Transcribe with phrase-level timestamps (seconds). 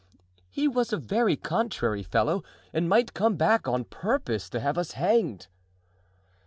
[0.49, 4.93] "He was a very contrary fellow and might come back on purpose to have us
[4.93, 5.45] hanged."